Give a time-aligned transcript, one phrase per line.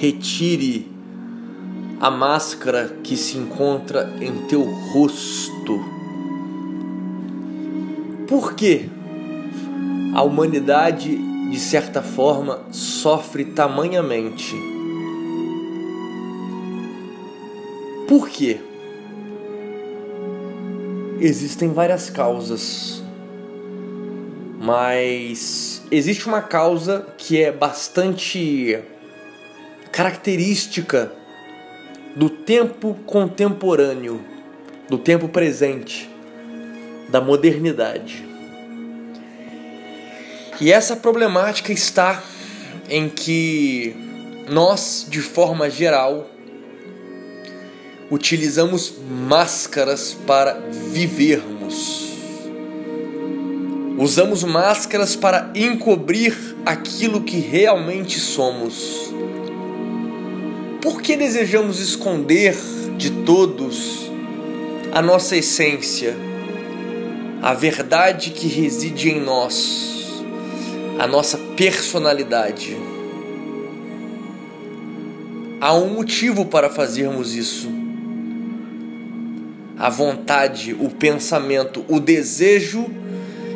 [0.00, 0.90] retire
[2.00, 5.78] a máscara que se encontra em teu rosto.
[8.26, 8.88] Por quê?
[10.14, 11.14] A humanidade,
[11.50, 14.54] de certa forma, sofre tamanhamente.
[18.08, 18.58] Por quê?
[21.20, 23.02] Existem várias causas,
[24.58, 28.82] mas existe uma causa que é bastante
[30.00, 31.12] característica
[32.16, 34.24] do tempo contemporâneo,
[34.88, 36.08] do tempo presente,
[37.10, 38.24] da modernidade.
[40.58, 42.22] E essa problemática está
[42.88, 43.94] em que
[44.48, 46.30] nós, de forma geral,
[48.10, 50.54] utilizamos máscaras para
[50.94, 52.08] vivermos.
[53.98, 59.09] Usamos máscaras para encobrir aquilo que realmente somos.
[60.80, 62.56] Por que desejamos esconder
[62.96, 64.10] de todos
[64.90, 66.16] a nossa essência,
[67.42, 70.24] a verdade que reside em nós,
[70.98, 72.78] a nossa personalidade?
[75.60, 77.68] Há um motivo para fazermos isso.
[79.78, 82.86] A vontade, o pensamento, o desejo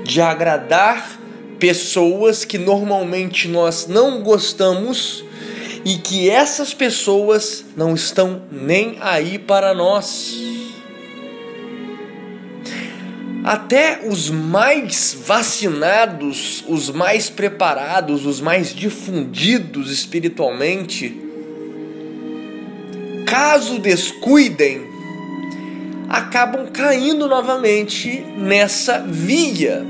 [0.05, 1.19] de agradar
[1.59, 5.25] pessoas que normalmente nós não gostamos
[5.85, 10.35] e que essas pessoas não estão nem aí para nós.
[13.45, 21.15] Até os mais vacinados, os mais preparados, os mais difundidos espiritualmente,
[23.27, 24.87] caso descuidem,
[26.09, 29.85] acabam caindo novamente nessa via.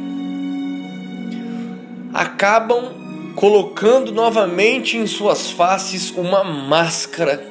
[2.12, 3.03] Acabam
[3.34, 7.42] colocando novamente em suas faces uma máscara.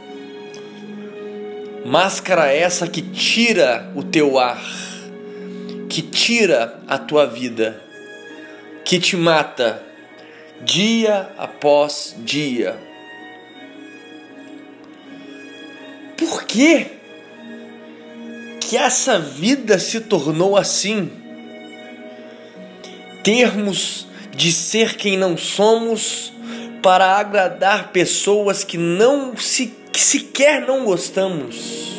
[1.86, 4.64] Máscara essa que tira o teu ar,
[5.90, 7.82] que tira a tua vida,
[8.86, 9.84] que te mata
[10.62, 12.78] dia após dia.
[16.18, 16.88] Por que
[18.62, 21.12] que essa vida se tornou assim?
[23.22, 26.34] Termos de ser quem não somos
[26.82, 31.94] para agradar pessoas que não se que sequer não gostamos.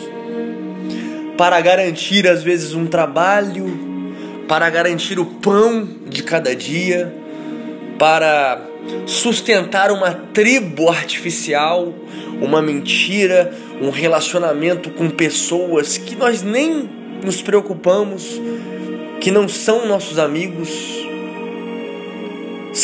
[1.39, 7.15] Para garantir às vezes um trabalho, para garantir o pão de cada dia,
[7.99, 8.61] para
[9.06, 11.95] sustentar uma tribo artificial,
[12.41, 16.89] uma mentira, um relacionamento com pessoas que nós nem
[17.25, 18.41] nos preocupamos,
[19.21, 21.03] que não são nossos amigos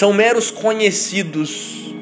[0.01, 1.93] são meros conhecidos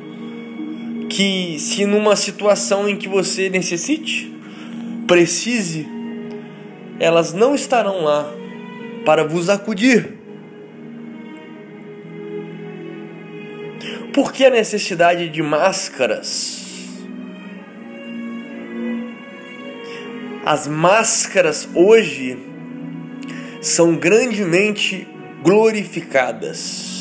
[1.11, 4.33] que, se numa situação em que você necessite,
[5.05, 5.85] precise,
[7.01, 8.33] elas não estarão lá
[9.05, 10.17] para vos acudir.
[14.15, 16.95] Por que a necessidade de máscaras?
[20.47, 22.39] As máscaras hoje
[23.61, 25.05] são grandemente
[25.43, 26.98] glorificadas.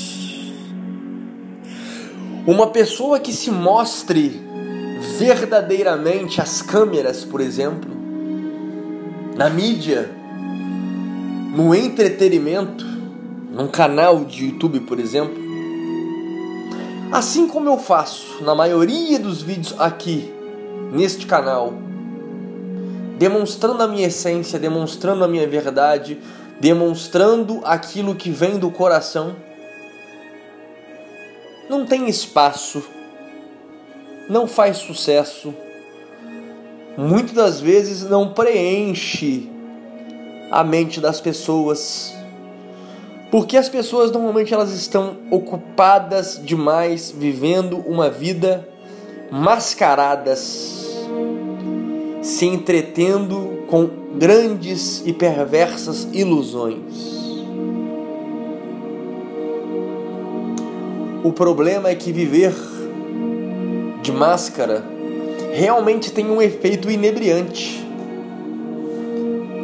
[2.47, 4.41] Uma pessoa que se mostre
[5.19, 7.91] verdadeiramente às câmeras, por exemplo,
[9.35, 10.09] na mídia,
[11.53, 12.85] no entretenimento,
[13.51, 15.37] num canal de YouTube, por exemplo,
[17.11, 20.33] assim como eu faço na maioria dos vídeos aqui
[20.93, 21.73] neste canal,
[23.17, 26.17] demonstrando a minha essência, demonstrando a minha verdade,
[26.61, 29.35] demonstrando aquilo que vem do coração
[31.69, 32.83] não tem espaço,
[34.29, 35.53] não faz sucesso,
[36.97, 39.49] muitas das vezes não preenche
[40.51, 42.13] a mente das pessoas.
[43.29, 48.67] Porque as pessoas normalmente elas estão ocupadas demais vivendo uma vida
[49.29, 51.05] mascaradas,
[52.21, 57.16] se entretendo com grandes e perversas ilusões.
[61.27, 62.55] O problema é que viver
[64.01, 64.81] de máscara
[65.51, 67.85] realmente tem um efeito inebriante.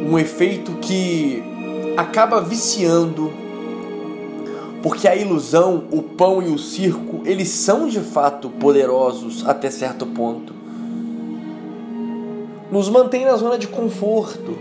[0.06, 1.42] Um efeito que
[1.96, 3.32] acaba viciando,
[4.82, 10.04] porque a ilusão, o pão e o circo, eles são de fato poderosos até certo
[10.04, 10.52] ponto.
[12.70, 14.54] Nos mantém na zona de conforto.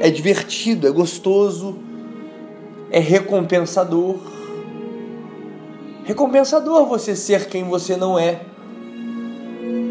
[0.00, 1.76] É divertido, é gostoso,
[2.90, 4.16] é recompensador
[6.04, 8.40] recompensador você ser quem você não é.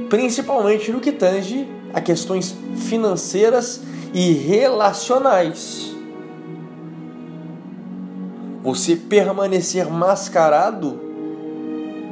[0.10, 3.82] principalmente no que tange a questões financeiras
[4.14, 5.96] e relacionais.
[8.64, 11.00] Você permanecer mascarado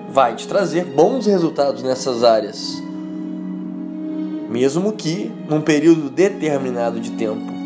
[0.10, 2.82] vai te trazer bons resultados nessas áreas,
[4.50, 7.58] mesmo que num período determinado de tempo.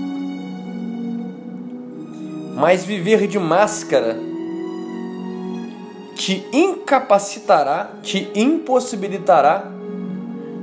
[2.56, 4.31] Mas viver de máscara
[6.21, 9.71] te incapacitará, te impossibilitará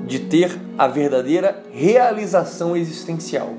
[0.07, 3.55] de ter a verdadeira realização existencial.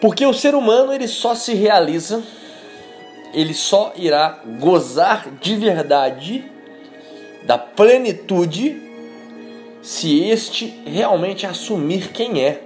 [0.00, 2.22] Porque o ser humano ele só se realiza,
[3.34, 6.50] ele só irá gozar de verdade
[7.44, 8.80] da plenitude
[9.82, 12.62] se este realmente assumir quem é.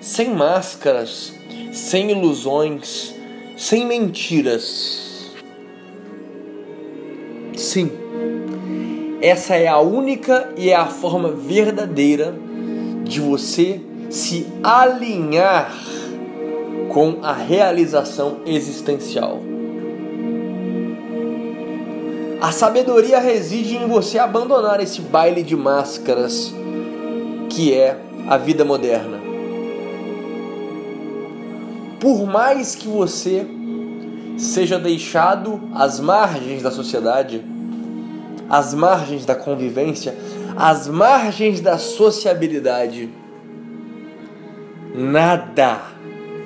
[0.00, 1.32] Sem máscaras,
[1.72, 3.20] sem ilusões,
[3.62, 5.30] sem mentiras.
[7.56, 7.92] Sim,
[9.20, 12.34] essa é a única e é a forma verdadeira
[13.04, 13.80] de você
[14.10, 15.72] se alinhar
[16.92, 19.40] com a realização existencial.
[22.40, 26.52] A sabedoria reside em você abandonar esse baile de máscaras
[27.48, 29.21] que é a vida moderna.
[32.02, 33.46] Por mais que você
[34.36, 37.44] seja deixado às margens da sociedade,
[38.50, 40.18] às margens da convivência,
[40.56, 43.08] às margens da sociabilidade,
[44.92, 45.80] nada,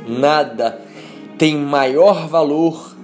[0.06, 0.78] nada
[1.38, 2.94] tem maior valor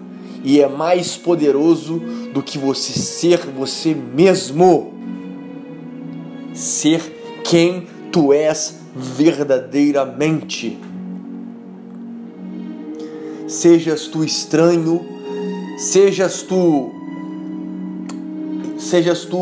[0.44, 2.00] e é mais poderoso
[2.34, 4.92] do que você ser você mesmo.
[6.52, 10.91] Ser quem tu és verdadeiramente
[13.52, 15.04] sejas tu estranho,
[15.76, 16.90] sejas tu
[18.78, 19.38] sejas tu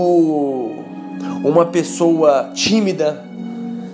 [1.45, 3.25] uma pessoa tímida,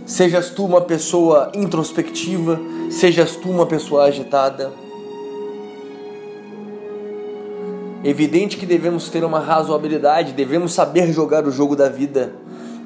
[0.05, 2.59] sejas tu uma pessoa introspectiva,
[2.91, 4.73] sejas tu uma pessoa agitada.
[8.03, 12.33] Evidente que devemos ter uma razoabilidade, devemos saber jogar o jogo da vida,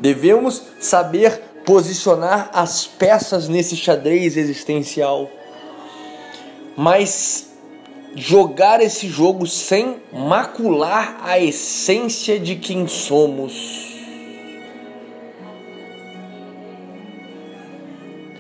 [0.01, 5.31] devemos saber posicionar as peças nesse xadrez existencial
[6.77, 7.51] mas
[8.15, 13.89] jogar esse jogo sem macular a essência de quem somos.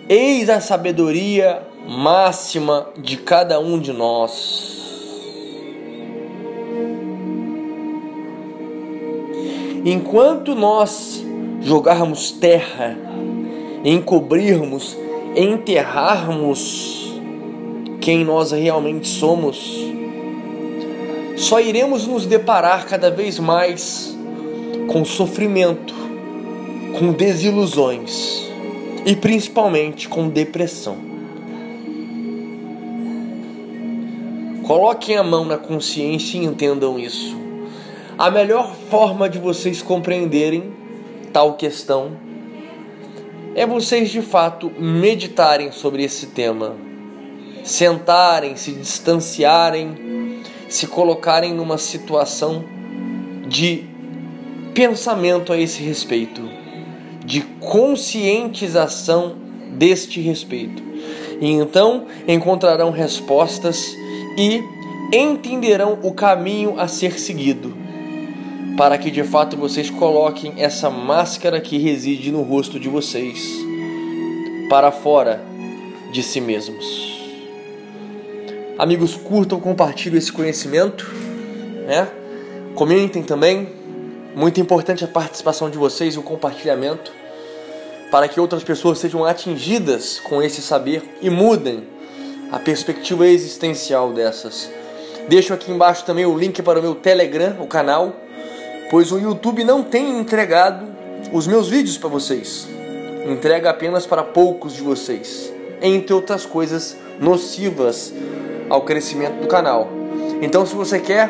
[0.08, 4.70] Eis a sabedoria máxima de cada um de nós.
[9.84, 11.24] Enquanto nós
[11.62, 12.98] jogarmos terra,
[13.84, 14.96] encobrirmos,
[15.34, 16.99] enterrarmos
[18.00, 19.76] quem nós realmente somos,
[21.36, 24.16] só iremos nos deparar cada vez mais
[24.88, 25.94] com sofrimento,
[26.98, 28.50] com desilusões
[29.04, 30.96] e principalmente com depressão.
[34.66, 37.36] Coloquem a mão na consciência e entendam isso.
[38.16, 40.72] A melhor forma de vocês compreenderem
[41.32, 42.12] tal questão
[43.54, 46.89] é vocês de fato meditarem sobre esse tema
[47.64, 52.64] sentarem, se distanciarem, se colocarem numa situação
[53.46, 53.84] de
[54.72, 56.42] pensamento a esse respeito,
[57.24, 59.34] de conscientização
[59.72, 60.82] deste respeito.
[61.40, 63.94] E então encontrarão respostas
[64.36, 64.62] e
[65.12, 67.74] entenderão o caminho a ser seguido,
[68.76, 73.58] para que de fato vocês coloquem essa máscara que reside no rosto de vocês
[74.68, 75.44] para fora
[76.12, 77.19] de si mesmos.
[78.80, 81.06] Amigos, curtam, compartilhem esse conhecimento,
[81.86, 82.08] né?
[82.74, 83.68] Comentem também.
[84.34, 87.12] Muito importante a participação de vocês e o compartilhamento
[88.10, 91.86] para que outras pessoas sejam atingidas com esse saber e mudem
[92.50, 94.70] a perspectiva existencial dessas.
[95.28, 98.16] Deixo aqui embaixo também o link para o meu Telegram, o canal,
[98.90, 100.86] pois o YouTube não tem entregado
[101.34, 102.66] os meus vídeos para vocês.
[103.28, 108.14] Entrega apenas para poucos de vocês, entre outras coisas nocivas
[108.70, 109.88] ao crescimento do canal.
[110.40, 111.28] Então, se você quer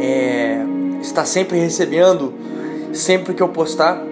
[0.00, 0.58] é,
[1.00, 2.34] estar sempre recebendo,
[2.92, 4.02] sempre que eu postar,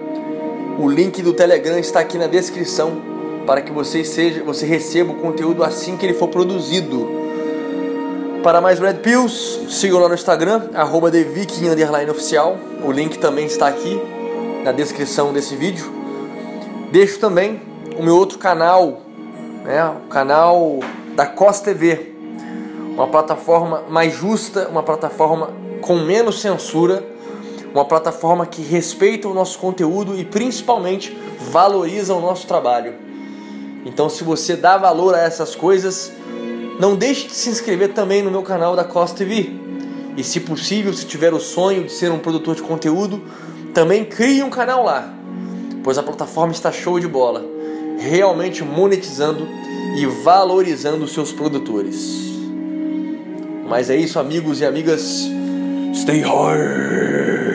[0.79, 3.01] o link do Telegram está aqui na descrição
[3.45, 7.17] para que você seja, você receba o conteúdo assim que ele for produzido.
[8.43, 11.09] Para mais Red Pills, sigam lá no Instagram, arroba
[12.11, 12.57] oficial.
[12.85, 13.99] O link também está aqui
[14.63, 15.91] na descrição desse vídeo.
[16.91, 17.59] Deixo também
[17.97, 19.01] o meu outro canal,
[19.63, 20.79] né, o canal
[21.15, 22.16] da COS TV,
[22.97, 25.51] uma plataforma mais justa, uma plataforma
[25.81, 27.05] com menos censura,
[27.71, 31.15] uma plataforma que respeita o nosso conteúdo e principalmente
[31.51, 32.95] valoriza o nosso trabalho.
[33.85, 36.11] Então, se você dá valor a essas coisas,
[36.79, 39.51] não deixe de se inscrever também no meu canal da Costa TV.
[40.17, 43.21] E se possível, se tiver o sonho de ser um produtor de conteúdo,
[43.75, 45.13] também crie um canal lá,
[45.83, 47.45] pois a plataforma está show de bola,
[47.99, 49.47] realmente monetizando
[49.95, 52.36] e valorizando os seus produtores.
[53.67, 55.29] Mas é isso, amigos e amigas.
[55.93, 57.46] Stay hard.